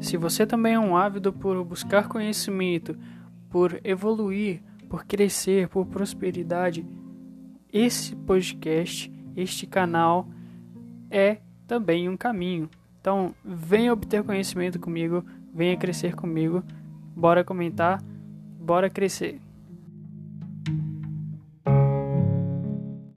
Se 0.00 0.16
você 0.16 0.46
também 0.46 0.74
é 0.74 0.78
um 0.78 0.96
ávido 0.96 1.32
por 1.32 1.62
buscar 1.64 2.08
conhecimento, 2.08 2.96
por 3.48 3.80
evoluir, 3.82 4.62
por 4.88 5.04
crescer, 5.04 5.68
por 5.68 5.86
prosperidade, 5.86 6.86
esse 7.72 8.14
podcast, 8.14 9.12
este 9.34 9.66
canal 9.66 10.28
é 11.10 11.38
também 11.66 12.08
um 12.08 12.16
caminho. 12.16 12.70
Então, 13.00 13.34
venha 13.44 13.92
obter 13.92 14.22
conhecimento 14.22 14.78
comigo, 14.78 15.24
venha 15.52 15.76
crescer 15.76 16.14
comigo, 16.14 16.62
bora 17.14 17.44
comentar, 17.44 18.02
bora 18.60 18.90
crescer. 18.90 19.40